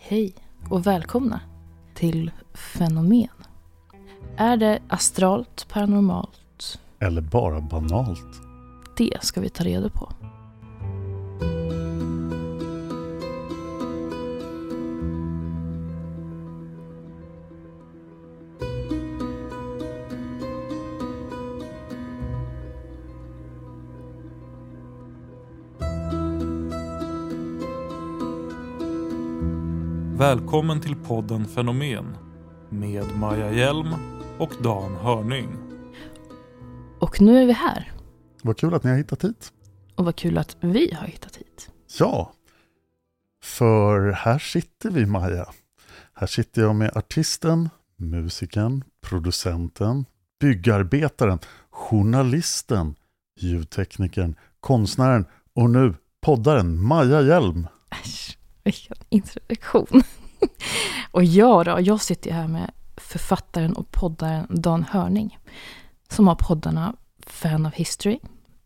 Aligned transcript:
Hej 0.00 0.34
och 0.70 0.86
välkomna 0.86 1.40
till 1.94 2.30
Fenomen. 2.54 3.28
Är 4.36 4.56
det 4.56 4.78
astralt, 4.88 5.66
paranormalt? 5.68 6.80
Eller 6.98 7.20
bara 7.20 7.60
banalt. 7.60 8.40
Det 8.96 9.18
ska 9.20 9.40
vi 9.40 9.48
ta 9.48 9.64
reda 9.64 9.88
på. 9.90 10.12
Välkommen 30.18 30.80
till 30.80 30.96
podden 30.96 31.46
Fenomen 31.46 32.16
med 32.70 33.16
Maja 33.16 33.52
Hjelm 33.52 33.94
och 34.38 34.50
Dan 34.62 34.96
Hörning. 34.96 35.48
Och 37.00 37.20
nu 37.20 37.42
är 37.42 37.46
vi 37.46 37.52
här. 37.52 37.92
Vad 38.42 38.56
kul 38.56 38.74
att 38.74 38.84
ni 38.84 38.90
har 38.90 38.96
hittat 38.96 39.24
hit. 39.24 39.52
Och 39.94 40.04
vad 40.04 40.16
kul 40.16 40.38
att 40.38 40.56
vi 40.60 40.94
har 40.94 41.06
hittat 41.06 41.36
hit. 41.36 41.70
Ja, 41.98 42.32
för 43.42 44.10
här 44.10 44.38
sitter 44.38 44.90
vi 44.90 45.06
Maja. 45.06 45.46
Här 46.14 46.26
sitter 46.26 46.62
jag 46.62 46.74
med 46.74 46.96
artisten, 46.96 47.70
musikern, 47.96 48.84
producenten, 49.00 50.04
byggarbetaren, 50.40 51.38
journalisten, 51.70 52.94
ljudteknikern, 53.40 54.34
konstnären 54.60 55.26
och 55.54 55.70
nu 55.70 55.94
poddaren 56.20 56.80
Maja 56.82 57.20
Hjelm. 57.20 57.66
Äsch, 57.90 58.38
vilken 58.64 58.96
introduktion. 59.08 60.02
och 61.10 61.24
jag 61.24 61.64
då, 61.64 61.78
jag 61.80 62.00
sitter 62.00 62.30
här 62.30 62.48
med 62.48 62.70
författaren 62.96 63.72
och 63.72 63.90
poddaren 63.90 64.46
Dan 64.50 64.84
Hörning. 64.90 65.38
Som 66.08 66.28
har 66.28 66.34
poddarna 66.34 66.96
Fan 67.26 67.66
of 67.66 67.74
History, 67.74 68.18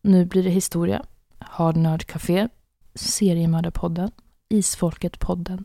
Nu 0.02 0.24
blir 0.24 0.42
det 0.42 0.50
historia, 0.50 1.04
Hard 1.38 1.76
Nerd 1.76 2.04
Café, 2.04 2.48
Seriemördarpodden, 2.94 4.10
Isfolket-podden, 4.48 5.64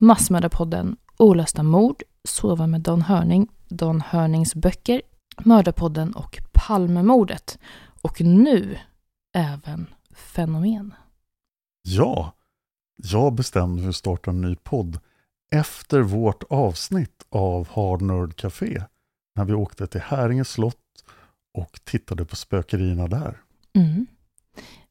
Massmördarpodden, 0.00 0.96
Olösta 1.16 1.62
mord, 1.62 2.02
Sova 2.24 2.66
med 2.66 2.80
Dan 2.80 3.02
Hörning, 3.02 3.48
Dan 3.68 4.00
Hörnings 4.00 4.54
böcker, 4.54 5.02
Mördarpodden 5.38 6.12
och 6.12 6.38
Palmemordet. 6.52 7.58
Och 8.02 8.20
nu 8.20 8.78
även 9.32 9.86
Fenomen. 10.10 10.94
Ja, 11.82 12.32
jag 12.96 13.34
bestämde 13.34 13.82
för 13.82 13.88
att 13.88 13.96
starta 13.96 14.30
en 14.30 14.40
ny 14.40 14.56
podd 14.56 14.98
efter 15.52 16.00
vårt 16.00 16.42
avsnitt 16.50 17.26
av 17.28 17.68
Hard 17.68 18.02
Nerd 18.02 18.36
Café. 18.36 18.82
När 19.36 19.44
vi 19.44 19.52
åkte 19.52 19.86
till 19.86 20.00
Häringe 20.00 20.44
slott 20.44 21.04
och 21.54 21.80
tittade 21.84 22.24
på 22.24 22.36
spökerierna 22.36 23.06
där. 23.06 23.40
Mm. 23.74 24.06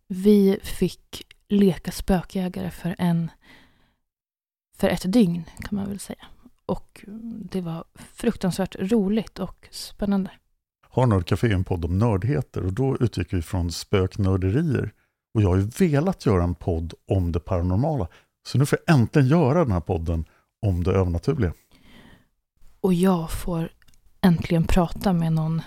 Vi 0.08 0.60
fick 0.64 1.24
leka 1.48 1.92
spökjägare 1.92 2.72
för 2.72 2.96
en 2.98 3.32
för 4.78 4.90
ett 4.90 5.14
dygn 5.14 5.44
kan 5.60 5.76
man 5.76 5.90
väl 5.90 6.00
säga. 6.00 6.26
Och 6.66 7.06
det 7.52 7.62
var 7.62 7.84
fruktansvärt 7.96 8.76
roligt 8.80 9.40
och 9.40 9.68
spännande. 9.72 10.32
Har 10.90 11.08
Nerd 11.08 11.28
Café 11.28 11.48
är 11.48 11.54
en 11.54 11.64
podd 11.64 11.86
om 11.86 11.98
nördheter 11.98 12.66
och 12.66 12.74
då 12.74 12.98
utgick 13.00 13.34
vi 13.34 13.42
från 13.42 13.72
spöknörderier. 13.72 14.94
Och 15.34 15.42
jag 15.42 15.50
har 15.50 15.58
ju 15.58 15.70
velat 15.90 16.26
göra 16.26 16.44
en 16.44 16.56
podd 16.56 16.94
om 17.08 17.32
det 17.32 17.40
paranormala. 17.40 18.08
Så 18.48 18.58
nu 18.58 18.66
får 18.66 18.80
jag 18.86 18.96
äntligen 18.96 19.28
göra 19.28 19.64
den 19.64 19.72
här 19.72 19.80
podden 19.80 20.26
om 20.62 20.84
det 20.84 20.92
övernaturliga. 20.92 21.54
Och 22.82 22.94
jag 22.94 23.32
får 23.32 23.70
äntligen 24.22 24.64
prata 24.64 25.14
med 25.14 25.34
någon 25.34 25.62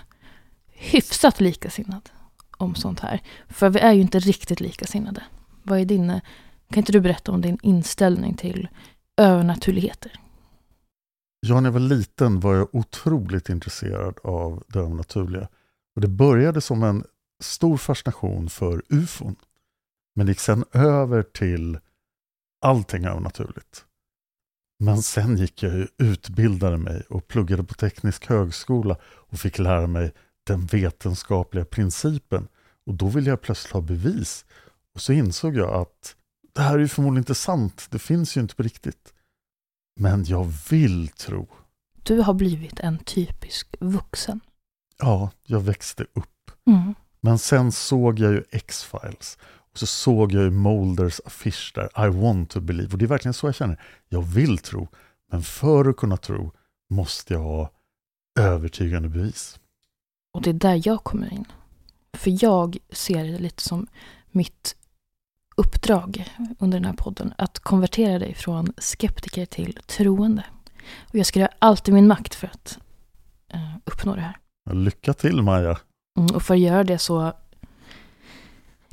hyfsat 0.67 1.39
likasinnad 1.39 2.09
om 2.57 2.75
sånt 2.75 2.99
här. 2.99 3.21
För 3.49 3.69
vi 3.69 3.79
är 3.79 3.93
ju 3.93 4.01
inte 4.01 4.19
riktigt 4.19 4.59
likasinnade. 4.59 5.23
Vad 5.63 5.79
är 5.79 5.85
din, 5.85 6.07
kan 6.69 6.79
inte 6.79 6.91
du 6.91 6.99
berätta 6.99 7.31
om 7.31 7.41
din 7.41 7.57
inställning 7.61 8.33
till 8.33 8.67
övernaturligheter? 9.17 10.11
Ja, 11.39 11.59
när 11.59 11.67
jag 11.67 11.73
var 11.73 11.79
liten 11.79 12.39
var 12.39 12.55
jag 12.55 12.75
otroligt 12.75 13.49
intresserad 13.49 14.19
av 14.23 14.63
det 14.67 14.79
övernaturliga. 14.79 15.47
Och 15.95 16.01
det 16.01 16.07
började 16.07 16.61
som 16.61 16.83
en 16.83 17.03
stor 17.43 17.77
fascination 17.77 18.49
för 18.49 18.83
ufon. 18.89 19.35
Men 20.17 20.27
gick 20.27 20.39
sen 20.39 20.65
över 20.71 21.23
till 21.23 21.79
allting 22.61 23.05
övernaturligt. 23.05 23.85
Men 24.79 25.01
sen 25.01 25.37
gick 25.37 25.63
jag 25.63 25.73
ju, 25.73 25.87
utbildade 25.97 26.77
mig 26.77 27.03
och 27.09 27.27
pluggade 27.27 27.63
på 27.63 27.73
teknisk 27.73 28.25
högskola 28.25 28.97
och 29.03 29.39
fick 29.39 29.59
lära 29.59 29.87
mig 29.87 30.13
den 30.47 30.65
vetenskapliga 30.65 31.65
principen. 31.65 32.47
Och 32.85 32.93
då 32.93 33.07
ville 33.07 33.29
jag 33.29 33.41
plötsligt 33.41 33.73
ha 33.73 33.81
bevis. 33.81 34.45
Och 34.95 35.01
så 35.01 35.13
insåg 35.13 35.55
jag 35.55 35.73
att 35.73 36.15
det 36.53 36.61
här 36.61 36.73
är 36.73 36.79
ju 36.79 36.87
förmodligen 36.87 37.21
inte 37.21 37.35
sant. 37.35 37.87
Det 37.89 37.99
finns 37.99 38.37
ju 38.37 38.41
inte 38.41 38.55
på 38.55 38.63
riktigt. 38.63 39.13
Men 39.99 40.25
jag 40.25 40.53
vill 40.69 41.07
tro. 41.07 41.47
Du 42.03 42.19
har 42.19 42.33
blivit 42.33 42.79
en 42.79 42.99
typisk 42.99 43.75
vuxen. 43.79 44.39
Ja, 44.97 45.31
jag 45.43 45.59
växte 45.59 46.03
upp. 46.03 46.51
Mm. 46.67 46.93
Men 47.21 47.39
sen 47.39 47.71
såg 47.71 48.19
jag 48.19 48.31
ju 48.31 48.43
X-Files. 48.51 49.37
Så 49.77 49.85
såg 49.85 50.33
jag 50.33 50.43
ju 50.43 50.49
Molders 50.49 51.21
affisch 51.25 51.71
där, 51.75 52.07
I 52.07 52.09
want 52.09 52.49
to 52.49 52.59
believe. 52.59 52.91
Och 52.91 52.97
det 52.97 53.05
är 53.05 53.09
verkligen 53.09 53.33
så 53.33 53.47
jag 53.47 53.55
känner. 53.55 53.81
Jag 54.09 54.21
vill 54.21 54.57
tro. 54.57 54.87
Men 55.31 55.41
för 55.41 55.89
att 55.89 55.97
kunna 55.97 56.17
tro 56.17 56.51
måste 56.89 57.33
jag 57.33 57.41
ha 57.41 57.71
övertygande 58.39 59.09
bevis. 59.09 59.59
Och 60.33 60.41
det 60.41 60.49
är 60.49 60.53
där 60.53 60.81
jag 60.85 61.03
kommer 61.03 61.33
in. 61.33 61.45
För 62.13 62.43
jag 62.43 62.77
ser 62.89 63.23
det 63.23 63.39
lite 63.39 63.63
som 63.63 63.87
mitt 64.31 64.75
uppdrag 65.55 66.25
under 66.59 66.77
den 66.77 66.85
här 66.85 66.93
podden. 66.93 67.33
Att 67.37 67.59
konvertera 67.59 68.19
dig 68.19 68.33
från 68.33 68.73
skeptiker 68.77 69.45
till 69.45 69.79
troende. 69.87 70.43
Och 71.07 71.15
jag 71.15 71.25
ska 71.25 71.39
göra 71.39 71.51
allt 71.59 71.89
i 71.89 71.91
min 71.91 72.07
makt 72.07 72.35
för 72.35 72.47
att 72.47 72.79
eh, 73.53 73.77
uppnå 73.85 74.15
det 74.15 74.21
här. 74.21 74.37
Lycka 74.73 75.13
till 75.13 75.41
Maja! 75.41 75.77
Mm, 76.17 76.35
och 76.35 76.43
för 76.43 76.53
att 76.53 76.59
göra 76.59 76.83
det 76.83 76.97
så 76.97 77.33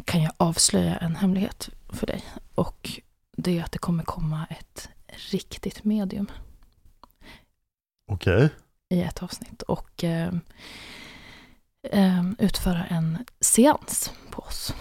kan 0.05 0.23
jag 0.23 0.33
avslöja 0.37 0.97
en 0.97 1.17
hemlighet 1.17 1.71
för 1.89 2.07
dig. 2.07 2.25
Och 2.55 3.01
det 3.37 3.59
är 3.59 3.65
att 3.65 3.73
det 3.73 3.79
kommer 3.79 4.05
komma 4.05 4.47
ett 4.51 4.89
riktigt 5.31 5.85
medium 5.85 6.31
Okej, 8.13 8.51
i 8.89 9.03
ett 9.03 9.23
avsnitt. 9.23 9.63
Och 9.63 10.05
eh, 10.05 10.35
eh, 11.83 12.31
utföra 12.39 12.85
en 12.85 13.19
seans 13.41 14.13
på 14.31 14.43
oss. 14.43 14.75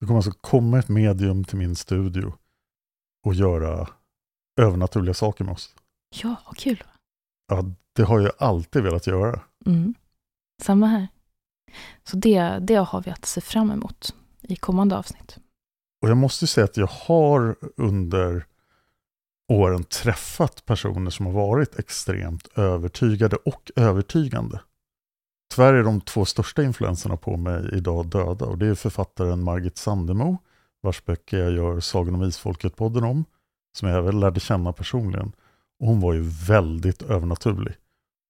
det 0.00 0.06
kommer 0.06 0.18
alltså 0.18 0.32
komma 0.40 0.78
ett 0.78 0.88
medium 0.88 1.44
till 1.44 1.58
min 1.58 1.76
studio 1.76 2.32
och 3.26 3.34
göra 3.34 3.88
övernaturliga 4.60 5.14
saker 5.14 5.44
med 5.44 5.52
oss. 5.52 5.74
Ja, 6.22 6.36
vad 6.46 6.56
kul. 6.56 6.84
Ja, 7.48 7.64
det 7.92 8.02
har 8.02 8.20
jag 8.20 8.32
alltid 8.38 8.82
velat 8.82 9.06
göra. 9.06 9.40
Mm. 9.66 9.94
Samma 10.62 10.86
här. 10.86 11.08
Så 12.10 12.16
det, 12.16 12.58
det 12.60 12.74
har 12.74 13.02
vi 13.02 13.10
att 13.10 13.24
se 13.24 13.40
fram 13.40 13.70
emot 13.70 14.14
i 14.42 14.56
kommande 14.56 14.96
avsnitt. 14.96 15.38
Och 16.02 16.08
jag 16.08 16.16
måste 16.16 16.46
säga 16.46 16.64
att 16.64 16.76
jag 16.76 16.86
har 16.86 17.56
under 17.76 18.46
åren 19.52 19.84
träffat 19.84 20.64
personer 20.64 21.10
som 21.10 21.26
har 21.26 21.32
varit 21.32 21.78
extremt 21.78 22.48
övertygade 22.58 23.36
och 23.36 23.70
övertygande. 23.76 24.60
Tyvärr 25.54 25.74
är 25.74 25.82
de 25.82 26.00
två 26.00 26.24
största 26.24 26.62
influenserna 26.62 27.16
på 27.16 27.36
mig 27.36 27.70
idag 27.72 28.06
döda 28.06 28.44
och 28.44 28.58
det 28.58 28.66
är 28.66 28.74
författaren 28.74 29.44
Margit 29.44 29.78
Sandemo 29.78 30.38
vars 30.82 31.04
böcker 31.04 31.38
jag 31.38 31.52
gör 31.52 31.80
Sagan 31.80 32.14
om 32.14 32.22
Isfolket-podden 32.22 33.04
om 33.04 33.24
som 33.78 33.88
jag 33.88 33.98
även 33.98 34.20
lärde 34.20 34.40
känna 34.40 34.72
personligen. 34.72 35.32
Och 35.80 35.86
hon 35.86 36.00
var 36.00 36.12
ju 36.12 36.22
väldigt 36.46 37.02
övernaturlig. 37.02 37.74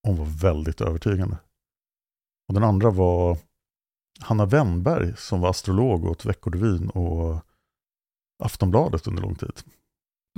Hon 0.02 0.16
var 0.16 0.26
väldigt 0.26 0.80
övertygande. 0.80 1.36
Och 2.48 2.54
den 2.54 2.64
andra 2.64 2.90
var 2.90 3.38
Hanna 4.18 4.46
Wennberg 4.46 5.16
som 5.16 5.40
var 5.40 5.50
astrolog 5.50 6.04
åt 6.04 6.24
Veckorevyn 6.24 6.90
och 6.90 7.44
Aftonbladet 8.42 9.06
under 9.06 9.22
lång 9.22 9.34
tid. 9.34 9.62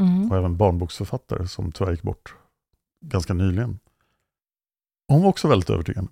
Mm. 0.01 0.31
Och 0.31 0.37
även 0.37 0.57
barnboksförfattare 0.57 1.49
som 1.49 1.73
tyvärr 1.73 1.91
gick 1.91 2.03
bort 2.03 2.35
ganska 3.05 3.35
nyligen. 3.35 3.79
Hon 5.09 5.23
var 5.23 5.29
också 5.29 5.49
väldigt 5.49 5.71
övertygande. 5.71 6.11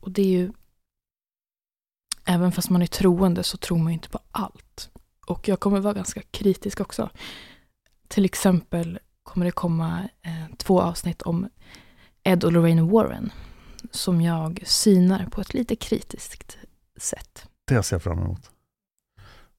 Och 0.00 0.10
det 0.10 0.22
är 0.22 0.26
ju... 0.26 0.52
Även 2.24 2.52
fast 2.52 2.70
man 2.70 2.82
är 2.82 2.86
troende 2.86 3.42
så 3.42 3.56
tror 3.56 3.78
man 3.78 3.86
ju 3.86 3.92
inte 3.92 4.08
på 4.08 4.18
allt. 4.30 4.90
Och 5.26 5.48
jag 5.48 5.60
kommer 5.60 5.80
vara 5.80 5.94
ganska 5.94 6.22
kritisk 6.22 6.80
också. 6.80 7.10
Till 8.08 8.24
exempel 8.24 8.98
kommer 9.22 9.46
det 9.46 9.52
komma 9.52 10.08
eh, 10.22 10.56
två 10.56 10.80
avsnitt 10.80 11.22
om 11.22 11.48
Ed 12.22 12.44
och 12.44 12.52
Lorraine 12.52 12.88
Warren. 12.88 13.32
Som 13.90 14.20
jag 14.20 14.62
synar 14.66 15.26
på 15.26 15.40
ett 15.40 15.54
lite 15.54 15.76
kritiskt 15.76 16.58
sätt. 17.02 17.46
Det 17.64 17.82
ser 17.82 17.96
jag 17.96 18.02
fram 18.02 18.18
emot. 18.18 18.50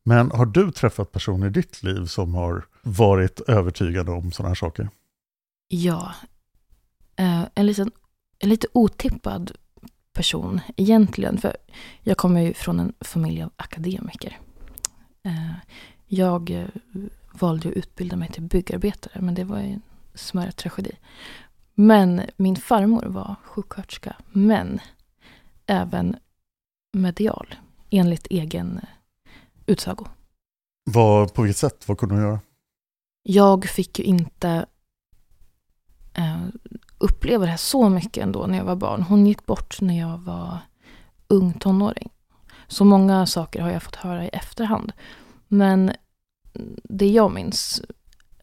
Men 0.04 0.32
har 0.32 0.46
du 0.46 0.72
träffat 0.72 1.12
personer 1.12 1.48
i 1.48 1.50
ditt 1.50 1.84
liv 1.84 2.06
som 2.06 2.36
har 2.36 2.66
varit 2.82 3.40
övertygade 3.40 4.12
om 4.12 4.32
sådana 4.32 4.50
här 4.50 4.56
saker? 4.56 4.90
Ja. 5.68 6.14
Eh, 7.16 7.44
en, 7.56 7.66
liten, 7.66 7.92
en 8.40 8.50
lite 8.50 8.68
otippad 8.74 9.52
person 10.14 10.62
egentligen. 10.76 11.38
För 11.38 11.58
jag 12.02 12.18
kommer 12.18 12.42
ju 12.42 12.54
från 12.54 12.80
en 12.80 12.94
familj 13.00 13.44
av 13.44 13.52
akademiker. 13.56 14.40
Eh, 15.24 15.56
jag 16.08 16.50
eh, 16.50 16.68
valde 17.32 17.70
att 17.70 17.76
utbilda 17.76 18.16
mig 18.16 18.32
till 18.32 18.44
byggarbetare, 18.44 19.22
men 19.22 19.36
det 19.36 19.44
var 19.44 19.60
ju 19.60 19.74
en 19.74 19.82
smärre 20.14 20.52
tragedi. 20.52 20.92
Men 21.74 22.22
min 22.38 22.56
farmor 22.56 23.06
var 23.06 23.36
sjuksköterska, 23.44 24.16
men 24.32 24.80
även 25.66 26.16
medial, 26.94 27.56
enligt 27.90 28.28
egen 28.30 28.78
eh, 28.78 28.90
utsago. 29.66 30.06
Vad, 30.84 31.34
på 31.34 31.42
vilket 31.42 31.58
sätt? 31.58 31.88
Vad 31.88 31.98
kunde 31.98 32.16
hon 32.16 32.24
göra? 32.24 32.40
Jag 33.24 33.66
fick 33.66 34.00
ju 34.00 34.06
inte 34.06 34.66
eh, 36.14 36.46
uppleva 36.98 37.46
det 37.46 37.52
här 37.52 37.58
så 37.58 37.90
mycket 37.90 38.24
ändå 38.24 38.48
när 38.48 38.58
jag 38.58 38.66
var 38.66 38.76
barn. 38.76 39.02
Hon 39.02 39.28
gick 39.28 39.46
bort 39.46 39.82
när 39.82 40.00
jag 40.00 40.18
var 40.18 40.58
ung 41.28 41.54
tonåring. 41.54 42.10
Så 42.68 42.86
många 42.86 43.26
saker 43.26 43.62
har 43.62 43.72
jag 43.72 43.84
fått 43.84 43.96
höra 43.96 44.26
i 44.26 44.30
efterhand. 44.30 44.92
Men 45.48 45.92
det 46.84 47.08
jag 47.08 47.32
minns 47.32 47.82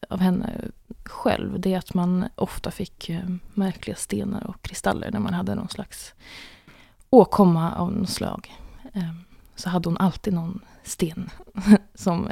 av 0.09 0.19
henne 0.19 0.71
själv, 1.05 1.59
det 1.59 1.73
är 1.73 1.77
att 1.77 1.93
man 1.93 2.25
ofta 2.35 2.71
fick 2.71 3.09
eh, 3.09 3.29
märkliga 3.53 3.95
stenar 3.95 4.47
och 4.47 4.61
kristaller 4.61 5.11
när 5.11 5.19
man 5.19 5.33
hade 5.33 5.55
någon 5.55 5.69
slags 5.69 6.13
åkomma 7.11 7.75
av 7.75 7.91
något 7.91 8.09
slag. 8.09 8.57
Ehm, 8.93 9.23
så 9.55 9.69
hade 9.69 9.89
hon 9.89 9.97
alltid 9.97 10.33
någon 10.33 10.59
sten 10.83 11.29
som, 11.93 12.29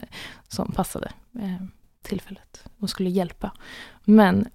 som 0.47 0.71
passade 0.71 1.11
ehm, 1.39 1.71
tillfället 2.01 2.63
och 2.79 2.89
skulle 2.89 3.09
hjälpa. 3.09 3.51
Men 4.03 4.47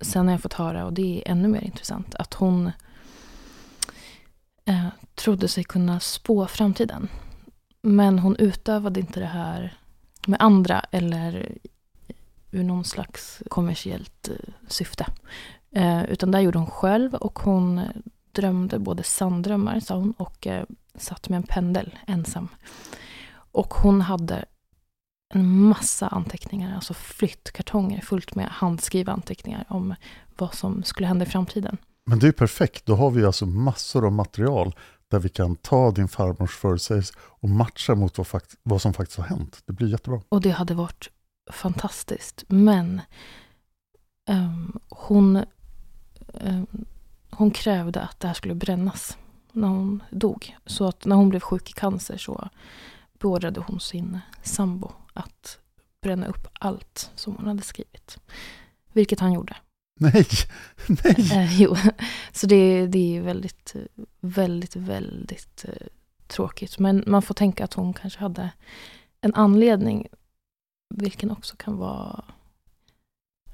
sen 0.00 0.26
har 0.26 0.32
jag 0.32 0.42
fått 0.42 0.52
höra, 0.52 0.84
och 0.84 0.92
det 0.92 1.22
är 1.22 1.30
ännu 1.30 1.48
mer 1.48 1.60
intressant, 1.60 2.14
att 2.14 2.34
hon 2.34 2.70
eh, 4.64 4.88
trodde 5.14 5.48
sig 5.48 5.64
kunna 5.64 6.00
spå 6.00 6.46
framtiden. 6.46 7.08
Men 7.82 8.18
hon 8.18 8.36
utövade 8.36 9.00
inte 9.00 9.20
det 9.20 9.26
här 9.26 9.78
med 10.26 10.42
andra 10.42 10.80
eller 10.80 11.58
ur 12.50 12.64
någon 12.64 12.84
slags 12.84 13.42
kommersiellt 13.48 14.28
eh, 14.28 14.54
syfte. 14.68 15.06
Eh, 15.70 16.04
utan 16.04 16.30
det 16.30 16.40
gjorde 16.40 16.58
hon 16.58 16.70
själv 16.70 17.14
och 17.14 17.38
hon 17.38 17.80
drömde 18.34 18.78
både 18.78 19.02
sanddrömmar, 19.02 19.80
sa 19.80 19.94
hon, 19.96 20.12
och 20.16 20.46
eh, 20.46 20.64
satt 20.98 21.28
med 21.28 21.36
en 21.36 21.42
pendel 21.42 21.98
ensam. 22.06 22.48
Och 23.52 23.74
hon 23.74 24.00
hade 24.00 24.44
en 25.34 25.60
massa 25.68 26.08
anteckningar, 26.08 26.74
alltså 26.74 26.94
flyttkartonger 26.94 28.00
fullt 28.00 28.34
med 28.34 28.48
handskrivna 28.48 29.12
anteckningar 29.12 29.64
om 29.68 29.94
vad 30.38 30.54
som 30.54 30.82
skulle 30.82 31.06
hända 31.08 31.24
i 31.24 31.28
framtiden. 31.28 31.76
Men 32.06 32.18
det 32.18 32.28
är 32.28 32.32
perfekt, 32.32 32.86
då 32.86 32.94
har 32.96 33.10
vi 33.10 33.24
alltså 33.24 33.46
massor 33.46 34.06
av 34.06 34.12
material 34.12 34.74
där 35.08 35.18
vi 35.18 35.28
kan 35.28 35.56
ta 35.56 35.90
din 35.90 36.08
farmors 36.08 36.56
förutsägelse 36.56 37.14
och 37.18 37.48
matcha 37.48 37.94
mot 37.94 38.18
vad, 38.18 38.26
fakt- 38.26 38.56
vad 38.62 38.82
som 38.82 38.92
faktiskt 38.94 39.18
har 39.18 39.24
hänt. 39.26 39.62
Det 39.66 39.72
blir 39.72 39.88
jättebra. 39.88 40.20
Och 40.28 40.40
det 40.40 40.50
hade 40.50 40.74
varit 40.74 41.10
fantastiskt. 41.52 42.44
Men 42.48 43.00
ehm, 44.28 44.78
hon, 44.88 45.44
ehm, 46.40 46.66
hon 47.36 47.50
krävde 47.50 48.00
att 48.00 48.20
det 48.20 48.26
här 48.26 48.34
skulle 48.34 48.54
brännas 48.54 49.18
när 49.52 49.68
hon 49.68 50.02
dog. 50.10 50.56
Så 50.66 50.86
att 50.88 51.04
när 51.04 51.16
hon 51.16 51.28
blev 51.28 51.40
sjuk 51.40 51.70
i 51.70 51.72
cancer 51.72 52.16
så 52.16 52.48
beordrade 53.18 53.60
hon 53.60 53.80
sin 53.80 54.18
sambo 54.42 54.92
att 55.12 55.58
bränna 56.00 56.26
upp 56.26 56.48
allt 56.52 57.10
som 57.14 57.36
hon 57.36 57.46
hade 57.46 57.62
skrivit. 57.62 58.18
Vilket 58.92 59.20
han 59.20 59.32
gjorde. 59.32 59.56
Nej, 60.00 60.26
nej! 60.86 61.30
Eh, 61.32 61.62
jo, 61.62 61.76
så 62.32 62.46
det, 62.46 62.86
det 62.86 63.16
är 63.16 63.20
väldigt, 63.20 63.76
väldigt, 64.20 64.76
väldigt 64.76 65.64
eh, 65.68 65.86
tråkigt. 66.26 66.78
Men 66.78 67.04
man 67.06 67.22
får 67.22 67.34
tänka 67.34 67.64
att 67.64 67.74
hon 67.74 67.92
kanske 67.92 68.20
hade 68.20 68.50
en 69.20 69.34
anledning, 69.34 70.06
vilken 70.94 71.30
också 71.30 71.56
kan 71.56 71.76
vara 71.76 72.24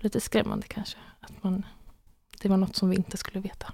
lite 0.01 0.21
skrämmande 0.21 0.67
kanske. 0.67 0.99
Att 1.21 1.43
man, 1.43 1.67
det 2.43 2.49
var 2.49 2.57
något 2.57 2.77
som 2.77 2.91
vi 2.91 2.97
inte 2.97 3.17
skulle 3.17 3.41
veta. 3.41 3.73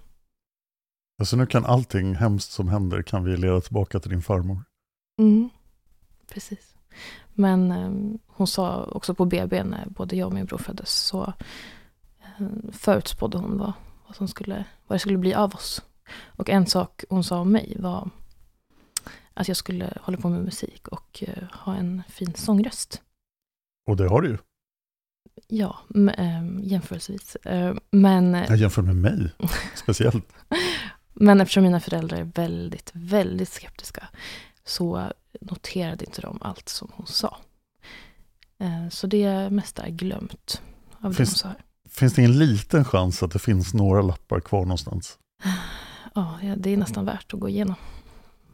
Alltså 1.18 1.36
nu 1.36 1.46
kan 1.46 1.64
allting 1.64 2.14
hemskt 2.14 2.50
som 2.50 2.68
händer 2.68 3.02
kan 3.02 3.24
vi 3.24 3.36
leda 3.36 3.60
tillbaka 3.60 4.00
till 4.00 4.10
din 4.10 4.22
farmor. 4.22 4.64
Mm, 5.18 5.48
precis. 6.28 6.74
Men 7.34 7.72
eh, 7.72 8.20
hon 8.26 8.46
sa 8.46 8.84
också 8.84 9.14
på 9.14 9.24
BB 9.24 9.64
när 9.64 9.86
både 9.86 10.16
jag 10.16 10.26
och 10.26 10.34
min 10.34 10.46
bror 10.46 10.58
föddes 10.58 10.90
så 10.90 11.32
eh, 12.20 12.46
förutspådde 12.72 13.38
hon 13.38 13.58
vad, 13.58 13.72
vad, 14.06 14.16
som 14.16 14.28
skulle, 14.28 14.64
vad 14.86 14.94
det 14.94 15.00
skulle 15.00 15.18
bli 15.18 15.34
av 15.34 15.54
oss. 15.54 15.82
Och 16.26 16.50
en 16.50 16.66
sak 16.66 17.04
hon 17.08 17.24
sa 17.24 17.40
om 17.40 17.52
mig 17.52 17.76
var 17.78 18.10
att 19.34 19.48
jag 19.48 19.56
skulle 19.56 19.98
hålla 20.00 20.18
på 20.18 20.28
med 20.28 20.44
musik 20.44 20.88
och 20.88 21.24
eh, 21.26 21.44
ha 21.52 21.74
en 21.74 22.02
fin 22.08 22.34
sångröst. 22.34 23.02
Och 23.86 23.96
det 23.96 24.08
har 24.08 24.22
du 24.22 24.28
ju. 24.28 24.38
Ja, 25.48 25.78
m- 25.94 26.08
eh, 26.08 26.68
jämförelsevis. 26.72 27.36
Eh, 27.36 27.74
men, 27.90 28.34
Jag 28.34 28.56
jämför 28.56 28.82
med 28.82 28.96
mig, 28.96 29.30
speciellt. 29.74 30.32
men 31.14 31.40
eftersom 31.40 31.62
mina 31.62 31.80
föräldrar 31.80 32.18
är 32.18 32.24
väldigt, 32.34 32.90
väldigt 32.94 33.48
skeptiska 33.48 34.08
så 34.64 35.12
noterade 35.40 36.04
inte 36.04 36.20
de 36.20 36.38
allt 36.42 36.68
som 36.68 36.90
hon 36.94 37.06
sa. 37.06 37.36
Eh, 38.60 38.88
så 38.90 39.06
det 39.06 39.50
mesta 39.50 39.82
är 39.86 39.90
glömt 39.90 40.62
av 41.00 41.10
det 41.10 41.16
Finns- 41.16 41.30
hon 41.30 41.36
sa. 41.36 41.48
här. 41.48 41.62
Finns 41.88 42.14
det 42.14 42.20
ingen 42.22 42.38
liten 42.38 42.84
chans 42.84 43.22
att 43.22 43.30
det 43.32 43.38
finns 43.38 43.74
några 43.74 44.02
lappar 44.02 44.40
kvar 44.40 44.60
någonstans? 44.60 45.18
Ja, 46.14 46.38
det 46.56 46.70
är 46.70 46.76
nästan 46.76 47.04
värt 47.04 47.34
att 47.34 47.40
gå 47.40 47.48
igenom 47.48 47.74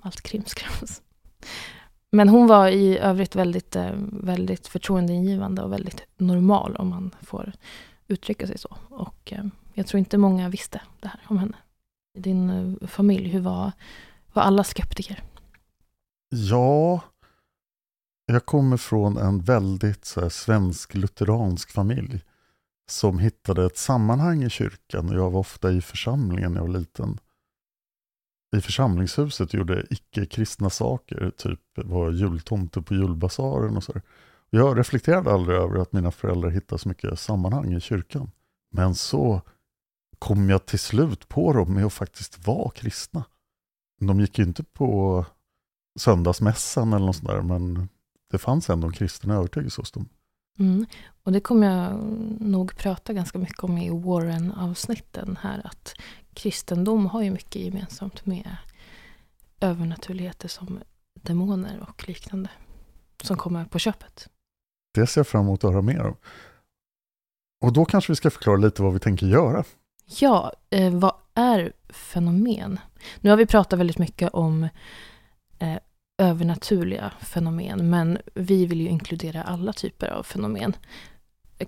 allt 0.00 0.20
krimskrams. 0.20 1.02
Men 2.16 2.28
hon 2.28 2.46
var 2.46 2.68
i 2.68 2.98
övrigt 2.98 3.36
väldigt, 3.36 3.76
eh, 3.76 3.92
väldigt 4.12 4.68
förtroendeingivande 4.68 5.62
och 5.62 5.72
väldigt 5.72 6.02
normal 6.16 6.76
om 6.76 6.88
man 6.88 7.14
får 7.20 7.52
uttrycka 8.08 8.46
sig 8.46 8.58
så. 8.58 8.76
Och 8.88 9.32
eh, 9.32 9.44
jag 9.74 9.86
tror 9.86 9.98
inte 9.98 10.18
många 10.18 10.48
visste 10.48 10.80
det 11.00 11.08
här 11.08 11.20
om 11.28 11.38
henne. 11.38 11.56
Din 12.18 12.50
eh, 12.50 12.88
familj, 12.88 13.28
hur 13.28 13.40
var, 13.40 13.72
var 14.32 14.42
alla 14.42 14.64
skeptiker? 14.64 15.22
Ja, 16.28 17.00
jag 18.26 18.46
kommer 18.46 18.76
från 18.76 19.16
en 19.16 19.40
väldigt 19.40 20.04
så 20.04 20.20
här, 20.20 20.28
svensk-lutheransk 20.28 21.70
familj 21.70 22.22
som 22.90 23.18
hittade 23.18 23.66
ett 23.66 23.76
sammanhang 23.76 24.42
i 24.42 24.50
kyrkan 24.50 25.08
och 25.08 25.14
jag 25.14 25.30
var 25.30 25.40
ofta 25.40 25.72
i 25.72 25.80
församlingen 25.80 26.52
när 26.52 26.60
jag 26.60 26.66
var 26.66 26.78
liten. 26.78 27.18
I 28.56 28.60
församlingshuset 28.60 29.48
och 29.48 29.54
gjorde 29.54 29.86
icke-kristna 29.90 30.70
saker, 30.70 31.32
typ 31.36 31.60
var 31.74 32.10
jultomte 32.10 32.82
på 32.82 32.94
julbasaren 32.94 33.76
och 33.76 33.84
så. 33.84 33.92
där. 33.92 34.02
Jag 34.50 34.78
reflekterade 34.78 35.32
aldrig 35.32 35.58
över 35.58 35.78
att 35.78 35.92
mina 35.92 36.10
föräldrar 36.10 36.50
hittade 36.50 36.78
så 36.78 36.88
mycket 36.88 37.18
sammanhang 37.18 37.74
i 37.74 37.80
kyrkan. 37.80 38.30
Men 38.70 38.94
så 38.94 39.42
kom 40.18 40.50
jag 40.50 40.66
till 40.66 40.78
slut 40.78 41.28
på 41.28 41.52
dem 41.52 41.74
med 41.74 41.84
att 41.84 41.92
faktiskt 41.92 42.46
vara 42.46 42.70
kristna. 42.70 43.24
De 44.00 44.20
gick 44.20 44.38
ju 44.38 44.44
inte 44.44 44.64
på 44.64 45.24
söndagsmässan 45.98 46.92
eller 46.92 47.06
något 47.06 47.16
sånt 47.16 47.28
där, 47.28 47.42
men 47.42 47.88
det 48.30 48.38
fanns 48.38 48.70
ändå 48.70 48.86
en 48.86 48.92
kristen 48.92 49.30
övertygelse 49.30 49.80
hos 49.80 49.92
dem. 49.92 50.08
Mm. 50.58 50.86
Och 51.22 51.32
det 51.32 51.40
kommer 51.40 51.66
jag 51.66 51.98
nog 52.40 52.76
prata 52.76 53.12
ganska 53.12 53.38
mycket 53.38 53.64
om 53.64 53.78
i 53.78 53.90
Warren-avsnitten 53.90 55.38
här. 55.40 55.62
Att 55.64 55.94
kristendom 56.34 57.06
har 57.06 57.22
ju 57.22 57.30
mycket 57.30 57.62
gemensamt 57.62 58.26
med 58.26 58.56
övernaturligheter 59.60 60.48
som 60.48 60.80
demoner 61.14 61.86
och 61.88 62.08
liknande. 62.08 62.50
Som 63.22 63.36
kommer 63.36 63.64
på 63.64 63.78
köpet. 63.78 64.28
Det 64.94 65.06
ser 65.06 65.20
jag 65.20 65.26
fram 65.26 65.42
emot 65.44 65.64
att 65.64 65.70
höra 65.70 65.82
mer 65.82 66.00
om. 66.00 66.16
Och 67.60 67.72
då 67.72 67.84
kanske 67.84 68.12
vi 68.12 68.16
ska 68.16 68.30
förklara 68.30 68.56
lite 68.56 68.82
vad 68.82 68.92
vi 68.92 68.98
tänker 68.98 69.26
göra. 69.26 69.64
Ja, 70.20 70.52
eh, 70.70 70.94
vad 70.94 71.14
är 71.34 71.72
fenomen? 71.88 72.80
Nu 73.20 73.30
har 73.30 73.36
vi 73.36 73.46
pratat 73.46 73.78
väldigt 73.78 73.98
mycket 73.98 74.30
om 74.32 74.68
eh, 75.58 75.78
övernaturliga 76.18 77.12
fenomen, 77.20 77.90
men 77.90 78.18
vi 78.34 78.66
vill 78.66 78.80
ju 78.80 78.88
inkludera 78.88 79.42
alla 79.42 79.72
typer 79.72 80.08
av 80.08 80.22
fenomen. 80.22 80.76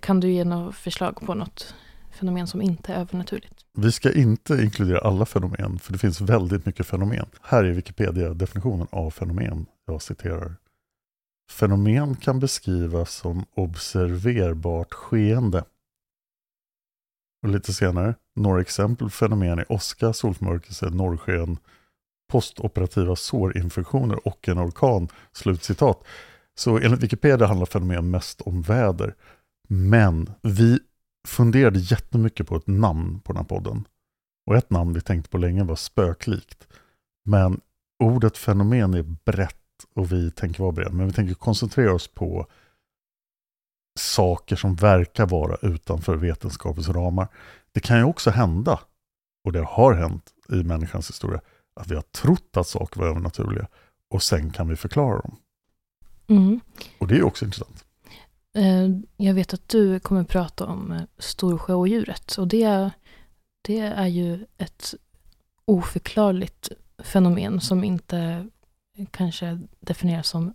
Kan 0.00 0.20
du 0.20 0.32
ge 0.32 0.44
några 0.44 0.72
förslag 0.72 1.20
på 1.26 1.34
något 1.34 1.74
fenomen 2.14 2.46
som 2.46 2.62
inte 2.62 2.92
är 2.94 3.00
övernaturligt? 3.00 3.64
Vi 3.76 3.92
ska 3.92 4.12
inte 4.12 4.54
inkludera 4.62 4.98
alla 4.98 5.26
fenomen, 5.26 5.78
för 5.78 5.92
det 5.92 5.98
finns 5.98 6.20
väldigt 6.20 6.66
mycket 6.66 6.86
fenomen. 6.86 7.26
Här 7.42 7.64
är 7.64 7.72
Wikipedia-definitionen 7.72 8.86
av 8.90 9.10
fenomen. 9.10 9.66
Jag 9.86 10.02
citerar. 10.02 10.56
Fenomen 11.50 12.16
kan 12.16 12.40
beskrivas 12.40 13.14
som 13.14 13.44
observerbart 13.54 14.94
skeende. 14.94 15.64
Och 17.42 17.48
lite 17.48 17.72
senare, 17.72 18.14
några 18.36 18.60
exempel 18.60 19.06
på 19.06 19.10
fenomen 19.10 19.58
är 19.58 19.72
åska, 19.72 20.12
solförmörkelse, 20.12 20.90
norrsken, 20.90 21.58
postoperativa 22.32 23.16
sårinfektioner 23.16 24.28
och 24.28 24.48
en 24.48 24.58
orkan. 24.58 25.08
Slutcitat. 25.32 26.04
Så 26.54 26.78
enligt 26.78 27.02
Wikipedia 27.02 27.46
handlar 27.46 27.66
fenomen 27.66 28.10
mest 28.10 28.40
om 28.40 28.62
väder. 28.62 29.14
Men 29.68 30.30
vi 30.42 30.78
funderade 31.28 31.78
jättemycket 31.78 32.46
på 32.46 32.56
ett 32.56 32.66
namn 32.66 33.20
på 33.20 33.32
den 33.32 33.40
här 33.40 33.48
podden. 33.48 33.84
Och 34.46 34.56
ett 34.56 34.70
namn 34.70 34.92
vi 34.92 35.00
tänkte 35.00 35.30
på 35.30 35.38
länge 35.38 35.64
var 35.64 35.76
spöklikt. 35.76 36.68
Men 37.24 37.60
ordet 37.98 38.38
fenomen 38.38 38.94
är 38.94 39.02
brett 39.02 39.56
och 39.94 40.12
vi 40.12 40.30
tänker 40.30 40.62
vara 40.62 40.72
breda. 40.72 40.90
Men 40.90 41.06
vi 41.06 41.12
tänker 41.12 41.34
koncentrera 41.34 41.94
oss 41.94 42.08
på 42.08 42.46
saker 43.98 44.56
som 44.56 44.74
verkar 44.74 45.26
vara 45.26 45.56
utanför 45.62 46.16
vetenskapens 46.16 46.88
ramar. 46.88 47.28
Det 47.72 47.80
kan 47.80 47.98
ju 47.98 48.04
också 48.04 48.30
hända, 48.30 48.80
och 49.44 49.52
det 49.52 49.64
har 49.64 49.94
hänt 49.94 50.32
i 50.48 50.54
människans 50.54 51.08
historia, 51.08 51.40
att 51.80 51.90
vi 51.90 51.94
har 51.94 52.02
trott 52.02 52.56
att 52.56 52.68
saker 52.68 53.00
var 53.00 53.06
övernaturliga 53.06 53.66
och 54.10 54.22
sen 54.22 54.50
kan 54.50 54.68
vi 54.68 54.76
förklara 54.76 55.20
dem. 55.20 55.36
Mm. 56.26 56.60
Och 56.98 57.08
det 57.08 57.16
är 57.16 57.22
också 57.22 57.44
intressant. 57.44 57.83
Eh, 58.54 58.88
jag 59.16 59.34
vet 59.34 59.54
att 59.54 59.68
du 59.68 60.00
kommer 60.00 60.24
prata 60.24 60.66
om 60.66 60.92
eh, 60.92 61.02
storsjöodjuret 61.18 62.38
och 62.38 62.48
det, 62.48 62.90
det 63.62 63.78
är 63.78 64.06
ju 64.06 64.46
ett 64.56 64.94
oförklarligt 65.64 66.68
fenomen 66.98 67.60
som 67.60 67.84
inte 67.84 68.48
kanske 69.10 69.60
definieras 69.80 70.28
som 70.28 70.54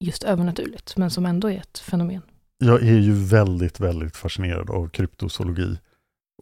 just 0.00 0.24
övernaturligt, 0.24 0.96
men 0.96 1.10
som 1.10 1.26
ändå 1.26 1.50
är 1.50 1.58
ett 1.58 1.78
fenomen. 1.78 2.22
Jag 2.58 2.82
är 2.82 2.98
ju 2.98 3.12
väldigt, 3.12 3.80
väldigt 3.80 4.16
fascinerad 4.16 4.70
av 4.70 4.88
kryptozoologi. 4.88 5.78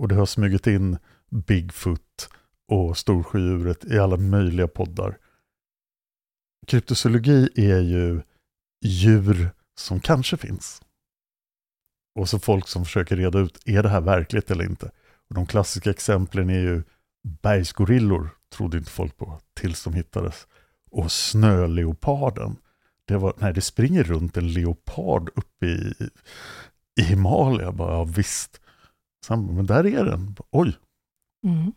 Och 0.01 0.09
det 0.09 0.15
har 0.15 0.27
smugit 0.27 0.67
in 0.67 0.99
Bigfoot 1.31 2.29
och 2.69 2.99
Storsjödjuret 2.99 3.85
i 3.85 3.99
alla 3.99 4.17
möjliga 4.17 4.69
poddar. 4.69 5.19
Kryptozoologi 6.67 7.49
är 7.55 7.81
ju 7.81 8.23
djur 8.85 9.51
som 9.79 10.01
kanske 10.01 10.37
finns. 10.37 10.83
Och 12.15 12.29
så 12.29 12.39
folk 12.39 12.69
som 12.69 12.85
försöker 12.85 13.17
reda 13.17 13.39
ut, 13.39 13.59
är 13.65 13.83
det 13.83 13.89
här 13.89 14.01
verkligt 14.01 14.51
eller 14.51 14.65
inte? 14.65 14.91
Och 15.29 15.35
de 15.35 15.47
klassiska 15.47 15.91
exemplen 15.91 16.51
är 16.51 16.61
ju 16.61 16.83
bergsgorillor, 17.43 18.31
trodde 18.49 18.79
inte 18.79 18.91
folk 18.91 19.17
på, 19.17 19.41
tills 19.55 19.85
de 19.85 19.95
hittades. 19.95 20.47
Och 20.91 21.13
snöleoparden. 21.13 22.57
Det, 23.05 23.17
var, 23.17 23.35
nej, 23.39 23.53
det 23.53 23.61
springer 23.61 24.05
runt 24.05 24.37
en 24.37 24.53
leopard 24.53 25.31
uppe 25.35 25.67
i, 25.67 25.95
i 27.01 27.03
Himalaya. 27.03 27.73
Bara, 27.73 27.93
ja, 27.93 28.05
visst. 28.05 28.61
Sen, 29.27 29.57
men 29.57 29.67
där 29.67 29.87
är 29.87 30.05
den. 30.05 30.37
Oj. 30.51 30.77
Mm. 31.47 31.73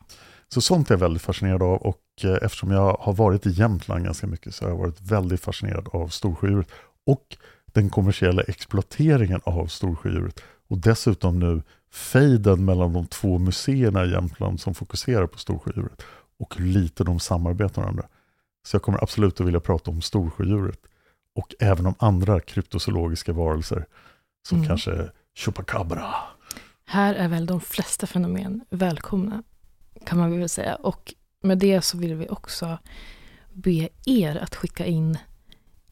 Så 0.48 0.62
sånt 0.62 0.90
är 0.90 0.94
jag 0.94 1.00
väldigt 1.00 1.22
fascinerad 1.22 1.64
av 1.64 1.78
och 1.78 2.04
eh, 2.24 2.38
eftersom 2.42 2.72
jag 2.72 2.98
har 3.00 3.14
varit 3.14 3.46
i 3.46 3.50
Jämtland 3.50 4.04
ganska 4.04 4.28
mycket 4.28 4.56
så 4.56 4.66
har 4.66 4.70
jag 4.70 4.78
varit 4.78 5.02
väldigt 5.02 5.42
fascinerad 5.42 5.88
av 5.92 6.08
storsjödjuret 6.08 6.68
och 7.06 7.38
den 7.78 7.90
kommersiella 7.90 8.42
exploateringen 8.42 9.42
av 9.44 9.68
storsjödjuret. 9.68 10.44
Och 10.68 10.78
dessutom 10.78 11.40
nu 11.40 11.62
fejden 11.92 12.66
mellan 12.66 12.94
de 12.94 13.08
två 13.08 13.38
museerna 13.38 14.06
i 14.06 14.12
Jämtland 14.12 14.60
som 14.60 14.74
fokuserar 14.74 15.28
på 15.28 15.38
storsjödjuret 15.38 16.02
och 16.40 16.56
hur 16.56 16.66
lite 16.66 17.04
de 17.04 17.20
samarbetar 17.20 17.82
med 17.82 17.86
varandra. 17.86 18.08
Så 18.68 18.76
jag 18.76 18.82
kommer 18.82 19.04
absolut 19.04 19.42
att 19.42 19.48
vilja 19.48 19.60
prata 19.60 19.92
om 19.92 20.02
storsjödjuret 20.02 20.80
och 21.36 21.54
även 21.60 21.86
om 21.86 21.96
andra 22.00 22.40
kryptozoologiska 22.40 23.34
varelser 23.34 23.86
som 24.48 24.58
Mm. 24.58 24.68
kanske 24.68 25.10
chupacabra. 25.36 26.16
Här 26.86 27.14
är 27.14 27.28
väl 27.28 27.46
de 27.46 27.62
flesta 27.62 28.08
fenomen 28.08 28.66
välkomna, 28.70 29.44
kan 30.06 30.18
man 30.18 30.40
väl 30.40 30.50
säga. 30.50 30.76
Och 30.76 31.14
med 31.44 31.58
det 31.58 31.82
så 31.82 31.98
vill 31.98 32.16
vi 32.16 32.30
också 32.30 32.78
be 33.54 33.90
er 34.06 34.36
att 34.36 34.56
skicka 34.56 34.86
in 34.86 35.18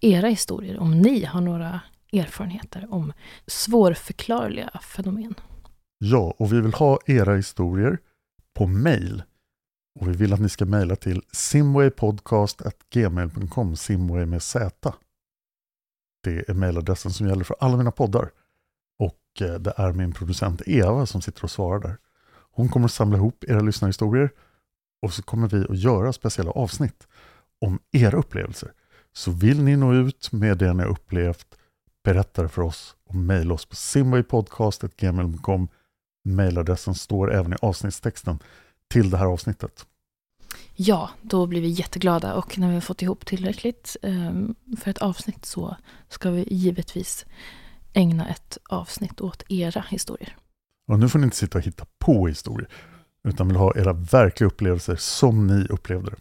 era 0.06 0.28
historier 0.28 0.80
om 0.80 1.02
ni 1.02 1.26
har 1.26 1.42
några 1.42 1.82
erfarenheter 2.14 2.88
om 2.90 3.14
svårförklarliga 3.48 4.80
fenomen. 4.82 5.36
Ja, 5.98 6.36
och 6.38 6.54
vi 6.54 6.62
vill 6.62 6.74
ha 6.74 7.00
era 7.06 7.36
historier 7.36 7.98
på 8.54 8.68
mail. 8.68 9.24
Och 10.00 10.08
vi 10.08 10.12
vill 10.12 10.34
att 10.34 10.40
ni 10.40 10.50
ska 10.50 10.66
mejla 10.66 10.96
till 10.96 11.22
simwaypodcast.gmail.com, 11.32 13.76
simway 13.76 14.26
med 14.26 14.44
z. 14.44 14.70
Det 16.24 16.50
är 16.50 16.54
mejladressen 16.54 17.12
som 17.12 17.28
gäller 17.28 17.44
för 17.44 17.56
alla 17.60 17.78
mina 17.78 17.92
poddar. 17.92 18.32
Och 19.00 19.42
eh, 19.42 19.54
det 19.54 19.74
är 19.78 19.94
min 19.94 20.14
producent 20.14 20.62
Eva 20.66 21.06
som 21.06 21.22
sitter 21.22 21.44
och 21.44 21.52
svarar 21.52 21.80
där. 21.80 21.98
Hon 22.52 22.70
kommer 22.70 22.86
att 22.86 22.92
samla 22.92 23.18
ihop 23.18 23.44
era 23.48 23.62
lyssnarhistorier 23.62 24.30
och 25.02 25.14
så 25.14 25.24
kommer 25.24 25.48
vi 25.48 25.64
att 25.64 25.80
göra 25.80 26.14
speciella 26.14 26.52
avsnitt 26.52 27.08
om 27.62 27.80
era 27.92 28.18
upplevelser. 28.18 28.72
Så 29.18 29.32
vill 29.32 29.64
ni 29.64 29.76
nå 29.76 29.94
ut 29.94 30.32
med 30.32 30.58
det 30.58 30.74
ni 30.74 30.84
har 30.84 30.90
upplevt, 30.90 31.48
berätta 32.04 32.44
det 32.44 32.50
för 32.50 32.62
oss 32.62 32.96
och 33.06 33.16
mejla 33.16 33.54
oss 33.54 33.66
på 33.66 33.76
simwaypodcast.gmail.com. 33.76 35.68
Mejladressen 36.24 36.96
står 36.96 37.34
även 37.34 37.54
i 37.54 37.56
avsnittstexten 37.62 38.40
till 38.90 39.10
det 39.10 39.18
här 39.18 39.26
avsnittet. 39.26 39.86
Ja, 40.76 41.10
då 41.22 41.46
blir 41.46 41.62
vi 41.62 41.68
jätteglada 41.68 42.34
och 42.36 42.58
när 42.58 42.68
vi 42.68 42.74
har 42.74 42.82
fått 42.82 43.02
ihop 43.02 43.26
tillräckligt 43.26 43.98
eh, 44.02 44.34
för 44.78 44.92
ett 44.92 44.98
avsnitt 44.98 45.46
så 45.46 45.78
ska 46.10 46.30
vi 46.32 46.48
givetvis 46.50 47.26
ägna 47.94 48.30
ett 48.30 48.58
avsnitt 48.70 49.22
åt 49.22 49.44
era 49.50 49.86
historier. 49.90 50.36
Och 50.88 51.00
nu 51.00 51.10
får 51.10 51.20
ni 51.20 51.26
inte 51.26 51.38
sitta 51.38 51.58
och 51.58 51.64
hitta 51.64 51.86
på 52.00 52.28
historier, 52.28 52.70
utan 53.24 53.48
vill 53.48 53.58
ha 53.58 53.78
era 53.78 53.94
verkliga 53.94 54.48
upplevelser 54.48 54.96
som 54.96 55.48
ni 55.48 55.68
upplevde 55.70 56.12
det. 56.12 56.18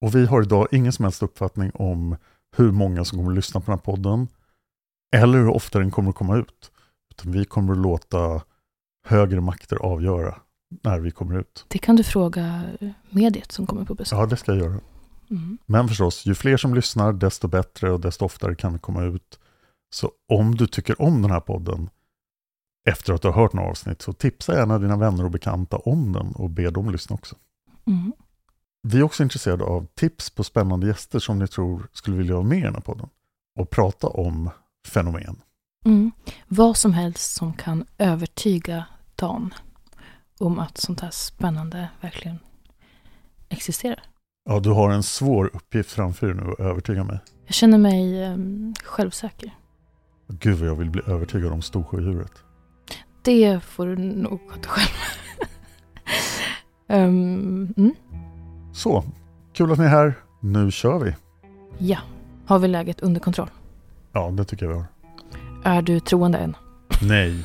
Och 0.00 0.14
vi 0.14 0.26
har 0.26 0.42
idag 0.42 0.68
ingen 0.72 0.92
som 0.92 1.04
helst 1.04 1.22
uppfattning 1.22 1.70
om 1.74 2.16
hur 2.56 2.72
många 2.72 3.04
som 3.04 3.18
kommer 3.18 3.30
att 3.30 3.36
lyssna 3.36 3.60
på 3.60 3.70
den 3.70 3.78
här 3.78 3.84
podden, 3.84 4.28
eller 5.16 5.38
hur 5.38 5.48
ofta 5.48 5.78
den 5.78 5.90
kommer 5.90 6.10
att 6.10 6.16
komma 6.16 6.36
ut. 6.36 6.72
Utan 7.10 7.32
vi 7.32 7.44
kommer 7.44 7.72
att 7.72 7.78
låta 7.78 8.42
högre 9.06 9.40
makter 9.40 9.76
avgöra 9.76 10.40
när 10.82 11.00
vi 11.00 11.10
kommer 11.10 11.38
ut. 11.38 11.64
Det 11.68 11.78
kan 11.78 11.96
du 11.96 12.02
fråga 12.02 12.62
mediet 13.10 13.52
som 13.52 13.66
kommer 13.66 13.84
på 13.84 13.94
besök. 13.94 14.18
Ja, 14.18 14.26
det 14.26 14.36
ska 14.36 14.52
jag 14.52 14.60
göra. 14.60 14.80
Mm. 15.30 15.58
Men 15.66 15.88
förstås, 15.88 16.26
ju 16.26 16.34
fler 16.34 16.56
som 16.56 16.74
lyssnar, 16.74 17.12
desto 17.12 17.48
bättre 17.48 17.90
och 17.90 18.00
desto 18.00 18.24
oftare 18.24 18.54
kan 18.54 18.72
vi 18.72 18.78
komma 18.78 19.04
ut. 19.04 19.38
Så 19.90 20.10
om 20.28 20.54
du 20.54 20.66
tycker 20.66 21.02
om 21.02 21.22
den 21.22 21.30
här 21.30 21.40
podden 21.40 21.90
efter 22.88 23.12
att 23.12 23.22
du 23.22 23.28
har 23.28 23.42
hört 23.42 23.52
några 23.52 23.70
avsnitt, 23.70 24.02
så 24.02 24.12
tipsa 24.12 24.54
gärna 24.54 24.78
dina 24.78 24.96
vänner 24.96 25.24
och 25.24 25.30
bekanta 25.30 25.76
om 25.76 26.12
den 26.12 26.32
och 26.32 26.50
be 26.50 26.70
dem 26.70 26.90
lyssna 26.90 27.14
också. 27.14 27.36
Mm. 27.86 28.12
Vi 28.82 28.98
är 28.98 29.02
också 29.02 29.22
intresserade 29.22 29.64
av 29.64 29.86
tips 29.94 30.30
på 30.30 30.44
spännande 30.44 30.86
gäster 30.86 31.18
som 31.18 31.38
ni 31.38 31.48
tror 31.48 31.88
skulle 31.92 32.16
vilja 32.16 32.34
vara 32.34 32.44
med 32.44 32.58
i 32.58 32.62
den 32.62 32.74
här 32.74 32.80
podden 32.80 33.08
och 33.58 33.70
prata 33.70 34.06
om 34.06 34.50
fenomen. 34.86 35.42
Mm. 35.84 36.12
Vad 36.48 36.76
som 36.76 36.92
helst 36.92 37.34
som 37.34 37.52
kan 37.52 37.84
övertyga 37.98 38.84
Dan 39.16 39.54
om 40.40 40.58
att 40.58 40.78
sånt 40.78 41.00
här 41.00 41.10
spännande 41.10 41.88
verkligen 42.00 42.38
existerar. 43.48 44.02
Ja, 44.44 44.60
du 44.60 44.70
har 44.70 44.90
en 44.90 45.02
svår 45.02 45.50
uppgift 45.54 45.90
framför 45.90 46.26
dig 46.26 46.36
nu 46.36 46.52
att 46.52 46.60
övertyga 46.60 47.04
mig. 47.04 47.18
Jag 47.46 47.54
känner 47.54 47.78
mig 47.78 48.32
um, 48.32 48.74
självsäker. 48.84 49.50
Gud 50.28 50.58
vad 50.58 50.68
jag 50.68 50.76
vill 50.76 50.90
bli 50.90 51.02
övertygad 51.06 51.52
om 51.52 51.62
storsjödjuret. 51.62 52.32
Det 53.22 53.60
får 53.60 53.86
du 53.86 53.96
nog 53.96 54.50
sköta 54.50 54.68
själv. 54.68 54.88
um, 56.88 57.74
mm. 57.76 57.94
Så, 58.78 59.04
kul 59.52 59.72
att 59.72 59.78
ni 59.78 59.84
är 59.84 59.88
här. 59.88 60.14
Nu 60.40 60.70
kör 60.70 60.98
vi. 60.98 61.14
Ja, 61.78 61.98
har 62.46 62.58
vi 62.58 62.68
läget 62.68 63.00
under 63.00 63.20
kontroll? 63.20 63.50
Ja, 64.12 64.30
det 64.30 64.44
tycker 64.44 64.66
jag 64.66 64.72
vi 64.72 64.78
har. 64.78 64.86
Är 65.76 65.82
du 65.82 66.00
troende 66.00 66.38
än? 66.38 66.56
Nej. 67.02 67.44